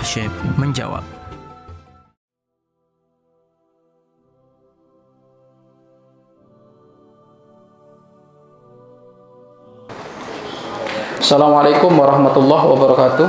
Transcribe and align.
Syekh 0.00 0.32
menjawab. 0.56 1.04
Assalamualaikum 11.20 11.92
warahmatullahi 11.94 12.64
wabarakatuh. 12.64 13.28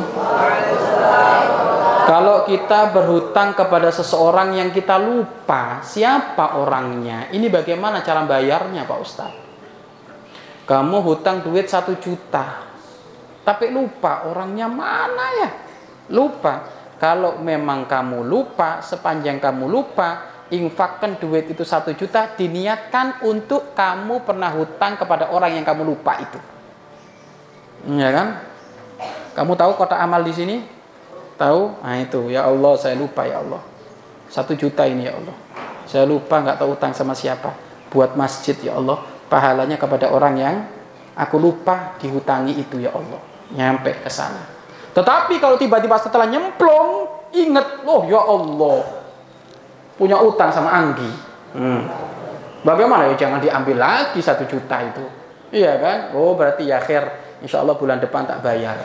Kalau 2.07 2.47
kita 2.47 2.89
berhutang 2.95 3.51
kepada 3.53 3.91
seseorang 3.91 4.55
yang 4.55 4.71
kita 4.71 4.95
lupa 4.95 5.83
siapa 5.83 6.55
orangnya, 6.55 7.29
ini 7.35 7.51
bagaimana 7.51 7.99
cara 7.99 8.23
bayarnya 8.23 8.87
Pak 8.87 8.99
Ustadz? 9.03 9.39
Kamu 10.65 11.03
hutang 11.03 11.43
duit 11.43 11.67
satu 11.67 11.99
juta, 11.99 12.63
tapi 13.43 13.69
lupa 13.69 14.23
orangnya 14.23 14.71
mana 14.71 15.27
ya? 15.35 15.70
Lupa. 16.11 16.79
Kalau 17.01 17.41
memang 17.41 17.89
kamu 17.89 18.21
lupa, 18.21 18.77
sepanjang 18.85 19.41
kamu 19.41 19.65
lupa, 19.65 20.29
infakkan 20.53 21.17
duit 21.17 21.49
itu 21.49 21.65
satu 21.65 21.97
juta, 21.97 22.37
diniatkan 22.37 23.25
untuk 23.25 23.73
kamu 23.73 24.21
pernah 24.21 24.53
hutang 24.53 25.01
kepada 25.01 25.33
orang 25.33 25.57
yang 25.57 25.65
kamu 25.65 25.81
lupa 25.81 26.21
itu. 26.21 26.37
Ya 27.97 28.13
kan? 28.13 28.27
Kamu 29.33 29.57
tahu 29.57 29.73
kotak 29.81 29.97
amal 29.97 30.21
di 30.21 30.29
sini? 30.29 30.61
Tahu? 31.41 31.81
Nah 31.81 31.97
itu, 31.97 32.29
ya 32.29 32.45
Allah 32.45 32.77
saya 32.77 32.93
lupa 32.93 33.25
ya 33.25 33.41
Allah. 33.41 33.65
Satu 34.29 34.53
juta 34.53 34.85
ini 34.85 35.09
ya 35.09 35.17
Allah. 35.17 35.33
Saya 35.89 36.05
lupa 36.05 36.37
nggak 36.37 36.61
tahu 36.61 36.77
utang 36.77 36.93
sama 36.93 37.17
siapa. 37.17 37.49
Buat 37.89 38.13
masjid 38.13 38.53
ya 38.61 38.77
Allah. 38.77 39.01
Pahalanya 39.25 39.81
kepada 39.81 40.13
orang 40.13 40.35
yang 40.37 40.55
aku 41.17 41.41
lupa 41.41 41.97
dihutangi 41.97 42.61
itu 42.61 42.77
ya 42.77 42.93
Allah. 42.93 43.17
Nyampe 43.57 44.05
ke 44.05 44.11
sana. 44.13 44.60
Tetapi 44.91 45.39
kalau 45.39 45.55
tiba-tiba 45.55 45.95
setelah 45.95 46.27
nyemplung, 46.27 47.07
ingat, 47.31 47.83
oh 47.87 48.03
ya 48.07 48.19
Allah, 48.19 48.79
punya 49.95 50.19
utang 50.19 50.51
sama 50.51 50.69
Anggi. 50.71 51.11
Hmm. 51.55 51.87
Bagaimana 52.61 53.09
ya 53.09 53.15
jangan 53.17 53.41
diambil 53.41 53.77
lagi 53.81 54.21
satu 54.21 54.45
juta 54.45 54.77
itu. 54.85 55.05
Iya 55.51 55.81
kan? 55.81 55.97
Oh 56.15 56.37
berarti 56.37 56.69
ya 56.69 56.79
akhir 56.79 57.09
insya 57.43 57.59
Allah 57.59 57.75
bulan 57.75 57.97
depan 57.97 58.23
tak 58.23 58.39
bayar. 58.45 58.77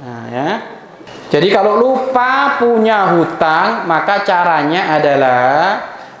Nah 0.00 0.22
ya. 0.32 0.50
Jadi 1.28 1.48
kalau 1.48 1.80
lupa 1.80 2.60
punya 2.60 3.16
hutang, 3.16 3.88
maka 3.88 4.22
caranya 4.22 4.96
adalah 4.96 5.50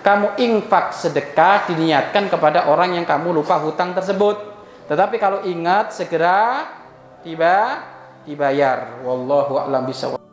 kamu 0.02 0.36
infak 0.42 0.92
sedekah 0.92 1.68
diniatkan 1.70 2.26
kepada 2.26 2.66
orang 2.66 2.98
yang 2.98 3.06
kamu 3.06 3.30
lupa 3.30 3.60
hutang 3.60 3.94
tersebut. 3.94 4.40
Tetapi 4.90 5.16
kalau 5.16 5.46
ingat 5.46 5.94
segera 5.94 6.66
tiba 7.22 7.78
dibayar. 8.24 9.02
Wallahu 9.04 9.58
a'lam 9.58 9.86
bishawab. 9.86 10.31